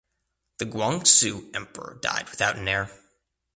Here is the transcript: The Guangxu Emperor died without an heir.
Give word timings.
The 0.57 0.65
Guangxu 0.65 1.55
Emperor 1.55 1.99
died 2.01 2.31
without 2.31 2.55
an 2.57 2.67
heir. 2.67 2.89